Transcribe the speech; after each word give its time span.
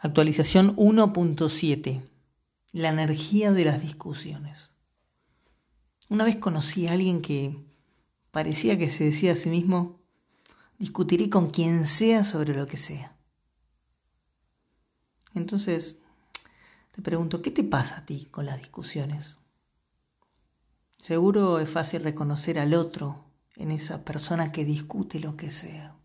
Actualización 0.00 0.76
1.7. 0.76 2.08
La 2.70 2.90
energía 2.90 3.50
de 3.50 3.64
las 3.64 3.82
discusiones. 3.82 4.70
Una 6.08 6.22
vez 6.22 6.36
conocí 6.36 6.86
a 6.86 6.92
alguien 6.92 7.20
que 7.20 7.58
parecía 8.30 8.78
que 8.78 8.90
se 8.90 9.02
decía 9.02 9.32
a 9.32 9.34
sí 9.34 9.50
mismo, 9.50 9.98
discutiré 10.78 11.28
con 11.28 11.50
quien 11.50 11.84
sea 11.84 12.22
sobre 12.22 12.54
lo 12.54 12.66
que 12.66 12.76
sea. 12.76 13.16
Entonces, 15.34 15.98
te 16.92 17.02
pregunto, 17.02 17.42
¿qué 17.42 17.50
te 17.50 17.64
pasa 17.64 17.96
a 17.96 18.06
ti 18.06 18.28
con 18.30 18.46
las 18.46 18.58
discusiones? 18.58 19.38
Seguro 20.98 21.58
es 21.58 21.68
fácil 21.68 22.04
reconocer 22.04 22.60
al 22.60 22.74
otro 22.74 23.24
en 23.56 23.72
esa 23.72 24.04
persona 24.04 24.52
que 24.52 24.64
discute 24.64 25.18
lo 25.18 25.36
que 25.36 25.50
sea. 25.50 25.96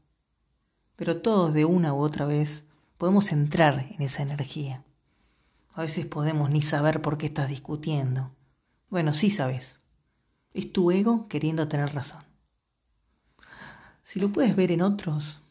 Pero 0.96 1.22
todos 1.22 1.54
de 1.54 1.66
una 1.66 1.94
u 1.94 2.00
otra 2.00 2.26
vez 2.26 2.66
podemos 3.04 3.34
entrar 3.34 3.90
en 3.92 4.02
esa 4.02 4.24
energía. 4.24 4.86
A 5.74 5.82
veces 5.82 6.06
podemos 6.06 6.50
ni 6.50 6.62
saber 6.62 7.02
por 7.02 7.18
qué 7.18 7.26
estás 7.26 7.50
discutiendo. 7.50 8.32
Bueno, 8.90 9.14
sí 9.14 9.30
sabes. 9.30 9.78
Es 10.54 10.72
tu 10.72 10.90
ego 10.90 11.28
queriendo 11.28 11.68
tener 11.68 11.94
razón. 11.94 12.24
Si 14.04 14.22
lo 14.22 14.32
puedes 14.32 14.56
ver 14.56 14.72
en 14.72 14.82
otros, 14.82 15.42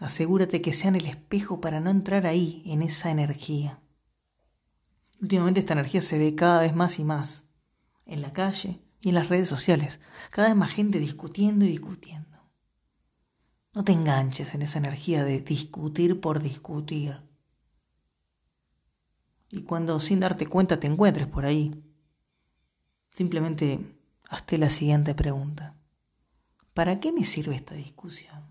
asegúrate 0.00 0.60
que 0.60 0.74
sean 0.74 0.94
el 0.94 1.06
espejo 1.06 1.62
para 1.62 1.80
no 1.80 1.88
entrar 1.88 2.26
ahí, 2.26 2.62
en 2.66 2.82
esa 2.82 3.10
energía. 3.10 3.80
Últimamente 5.18 5.60
esta 5.60 5.72
energía 5.72 6.02
se 6.02 6.18
ve 6.18 6.34
cada 6.34 6.60
vez 6.60 6.76
más 6.76 6.98
y 6.98 7.04
más, 7.04 7.44
en 8.04 8.20
la 8.20 8.34
calle 8.34 8.82
y 9.00 9.08
en 9.08 9.14
las 9.14 9.30
redes 9.30 9.48
sociales. 9.48 9.98
Cada 10.28 10.48
vez 10.48 10.56
más 10.58 10.70
gente 10.70 10.98
discutiendo 10.98 11.64
y 11.64 11.68
discutiendo. 11.68 12.31
No 13.74 13.84
te 13.84 13.92
enganches 13.92 14.54
en 14.54 14.62
esa 14.62 14.78
energía 14.78 15.24
de 15.24 15.40
discutir 15.40 16.20
por 16.20 16.42
discutir. 16.42 17.16
Y 19.50 19.62
cuando 19.62 19.98
sin 19.98 20.20
darte 20.20 20.46
cuenta 20.46 20.78
te 20.78 20.86
encuentres 20.86 21.26
por 21.26 21.46
ahí, 21.46 21.82
simplemente 23.10 23.98
hazte 24.28 24.58
la 24.58 24.68
siguiente 24.68 25.14
pregunta. 25.14 25.76
¿Para 26.74 27.00
qué 27.00 27.12
me 27.12 27.24
sirve 27.24 27.56
esta 27.56 27.74
discusión? 27.74 28.50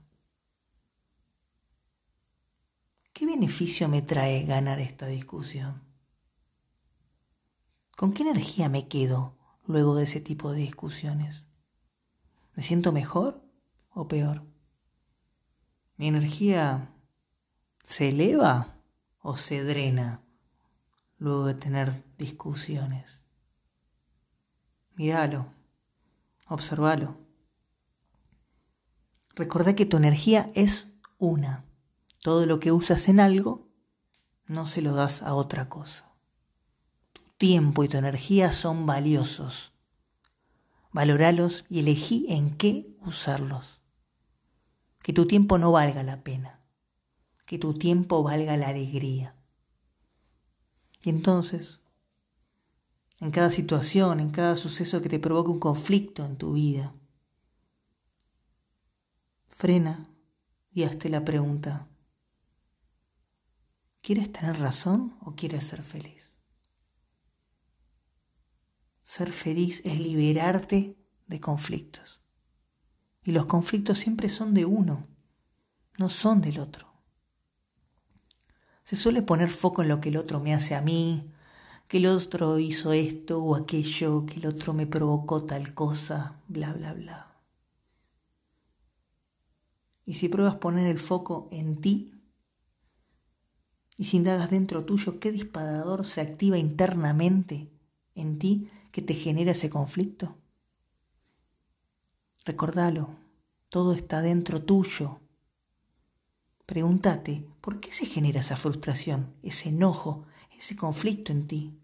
¿Qué 3.14 3.26
beneficio 3.26 3.88
me 3.90 4.02
trae 4.02 4.46
ganar 4.46 4.80
esta 4.80 5.06
discusión? 5.06 5.84
¿Con 7.96 8.14
qué 8.14 8.24
energía 8.24 8.70
me 8.70 8.88
quedo 8.88 9.38
luego 9.68 9.96
de 9.96 10.06
ese 10.06 10.22
tipo 10.22 10.52
de 10.52 10.62
discusiones? 10.62 11.48
¿Me 12.56 12.64
siento 12.64 12.92
mejor 12.92 13.44
o 13.90 14.08
peor? 14.08 14.51
¿Mi 15.98 16.08
energía 16.08 16.94
se 17.84 18.10
eleva 18.10 18.78
o 19.20 19.38
se 19.38 19.64
drena 19.64 20.24
luego 21.18 21.46
de 21.46 21.54
tener 21.54 22.04
discusiones? 22.18 23.24
Míralo, 24.96 25.54
observalo. 26.48 27.18
Recordá 29.36 29.76
que 29.76 29.86
tu 29.86 29.98
energía 29.98 30.52
es 30.56 30.94
una. 31.18 31.66
Todo 32.22 32.46
lo 32.46 32.60
que 32.60 32.72
usas 32.72 33.08
en 33.08 33.20
algo 33.20 33.70
no 34.46 34.68
se 34.68 34.82
lo 34.82 34.94
das 34.94 35.22
a 35.22 35.34
otra 35.34 35.70
cosa. 35.70 36.14
Tu 37.14 37.22
tiempo 37.38 37.84
y 37.84 37.88
tu 37.88 37.98
energía 37.98 38.52
son 38.52 38.86
valiosos. 38.86 39.74
Valoralos 40.92 41.66
y 41.70 41.80
elegí 41.80 42.26
en 42.30 42.58
qué 42.58 42.98
usarlos 43.02 43.81
que 45.02 45.14
tu 45.14 45.26
tiempo 45.26 45.58
no 45.58 45.72
valga 45.72 46.04
la 46.04 46.24
pena, 46.24 46.62
que 47.46 47.58
tu 47.58 47.78
tiempo 47.78 48.24
valga 48.24 48.58
la 48.58 48.68
alegría. 48.68 49.36
Y 51.04 51.10
entonces, 51.10 51.82
en 53.20 53.32
cada 53.32 53.50
situación, 53.50 54.20
en 54.20 54.32
cada 54.32 54.56
suceso 54.56 55.02
que 55.02 55.10
te 55.10 55.20
provoque 55.20 55.52
un 55.52 55.60
conflicto 55.60 56.26
en 56.26 56.38
tu 56.38 56.54
vida, 56.54 56.94
frena 59.48 60.10
y 60.72 60.84
hazte 60.84 61.10
la 61.10 61.24
pregunta, 61.24 61.88
¿quieres 64.02 64.32
tener 64.32 64.60
razón 64.60 65.18
o 65.22 65.36
quieres 65.36 65.64
ser 65.64 65.84
feliz? 65.84 66.36
Ser 69.04 69.32
feliz 69.32 69.82
es 69.84 70.00
liberarte 70.00 70.98
de 71.28 71.40
conflictos. 71.40 72.21
Y 73.24 73.32
los 73.32 73.46
conflictos 73.46 74.00
siempre 74.00 74.30
son 74.30 74.54
de 74.54 74.66
uno, 74.66 75.08
no 75.98 76.10
son 76.10 76.42
del 76.42 76.60
otro. 76.60 76.88
Se 78.84 78.96
suele 78.96 79.22
poner 79.22 79.50
foco 79.50 79.84
en 79.84 79.90
lo 79.90 80.02
que 80.02 80.10
el 80.10 80.18
otro 80.18 80.40
me 80.40 80.54
hace 80.54 80.76
a 80.76 80.82
mí, 80.82 81.32
que 81.88 81.98
el 81.98 82.08
otro 82.08 82.58
hizo 82.58 82.94
esto 82.94 83.44
o 83.44 83.56
aquello, 83.56 84.26
que 84.26 84.40
el 84.40 84.48
otro 84.48 84.74
me 84.74 84.88
provocó 84.88 85.44
tal 85.44 85.74
cosa, 85.74 86.42
bla, 86.48 86.74
bla, 86.74 86.94
bla. 86.94 87.32
Y 90.06 90.16
si 90.16 90.30
pruebas 90.30 90.56
poner 90.56 90.88
el 90.88 91.00
foco 91.00 91.48
en 91.52 91.80
ti, 91.80 92.14
y 93.98 94.06
si 94.06 94.18
indagas 94.18 94.50
dentro 94.50 94.84
tuyo 94.84 95.20
qué 95.20 95.32
disparador 95.32 96.06
se 96.06 96.22
activa 96.22 96.58
internamente 96.58 97.70
en 98.16 98.40
ti 98.40 98.70
que 98.92 99.02
te 99.02 99.14
genera 99.14 99.52
ese 99.52 99.70
conflicto, 99.70 100.38
Recordalo, 102.44 103.16
todo 103.70 103.94
está 103.94 104.22
dentro 104.22 104.64
tuyo. 104.64 105.20
Pregúntate, 106.66 107.48
¿por 107.62 107.80
qué 107.80 107.92
se 107.92 108.06
genera 108.06 108.40
esa 108.40 108.56
frustración, 108.56 109.36
ese 109.44 109.70
enojo, 109.70 110.26
ese 110.58 110.76
conflicto 110.76 111.32
en 111.32 111.48
ti? 111.48 111.78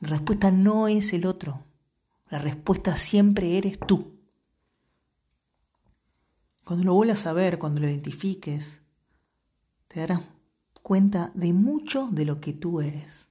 La 0.00 0.10
respuesta 0.10 0.50
no 0.50 0.86
es 0.86 1.12
el 1.12 1.26
otro. 1.26 1.64
La 2.30 2.38
respuesta 2.38 2.96
siempre 2.96 3.58
eres 3.58 3.78
tú. 3.80 4.18
Cuando 6.64 6.84
lo 6.84 6.94
vuelvas 6.94 7.26
a 7.26 7.32
ver, 7.32 7.58
cuando 7.58 7.80
lo 7.80 7.88
identifiques, 7.88 8.82
te 9.88 10.00
darás 10.00 10.22
cuenta 10.82 11.32
de 11.34 11.52
mucho 11.52 12.08
de 12.12 12.26
lo 12.26 12.40
que 12.40 12.52
tú 12.52 12.80
eres. 12.80 13.28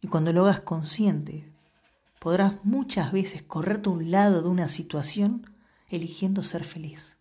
Y 0.00 0.08
cuando 0.08 0.32
lo 0.32 0.42
hagas 0.44 0.60
consciente, 0.60 1.55
podrás 2.26 2.54
muchas 2.64 3.12
veces 3.12 3.44
correrte 3.44 3.88
a 3.88 3.92
un 3.92 4.10
lado 4.10 4.42
de 4.42 4.48
una 4.48 4.66
situación 4.66 5.48
eligiendo 5.86 6.42
ser 6.42 6.64
feliz. 6.64 7.18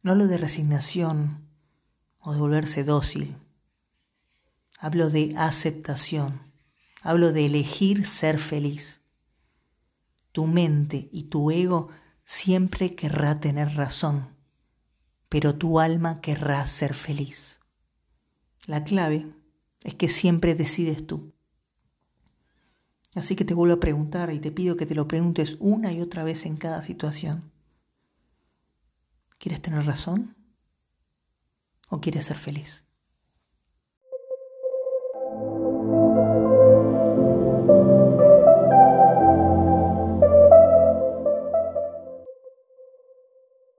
No 0.00 0.12
hablo 0.12 0.26
de 0.26 0.38
resignación 0.38 1.46
o 2.20 2.32
de 2.32 2.40
volverse 2.40 2.82
dócil. 2.82 3.36
Hablo 4.78 5.10
de 5.10 5.34
aceptación. 5.36 6.50
Hablo 7.02 7.30
de 7.30 7.44
elegir 7.44 8.06
ser 8.06 8.38
feliz. 8.38 9.02
Tu 10.32 10.46
mente 10.46 11.10
y 11.12 11.24
tu 11.24 11.50
ego 11.50 11.90
siempre 12.24 12.94
querrá 12.94 13.38
tener 13.38 13.74
razón, 13.74 14.34
pero 15.28 15.56
tu 15.56 15.78
alma 15.78 16.22
querrá 16.22 16.66
ser 16.66 16.94
feliz. 16.94 17.60
La 18.64 18.82
clave 18.82 19.30
es 19.82 19.94
que 19.94 20.08
siempre 20.08 20.54
decides 20.54 21.06
tú. 21.06 21.33
Así 23.14 23.36
que 23.36 23.44
te 23.44 23.54
vuelvo 23.54 23.74
a 23.74 23.80
preguntar 23.80 24.32
y 24.32 24.40
te 24.40 24.50
pido 24.50 24.76
que 24.76 24.86
te 24.86 24.94
lo 24.94 25.06
preguntes 25.06 25.56
una 25.60 25.92
y 25.92 26.00
otra 26.00 26.24
vez 26.24 26.46
en 26.46 26.56
cada 26.56 26.82
situación. 26.82 27.52
¿Quieres 29.38 29.62
tener 29.62 29.84
razón? 29.84 30.34
¿O 31.88 32.00
quieres 32.00 32.26
ser 32.26 32.38
feliz? 32.38 32.84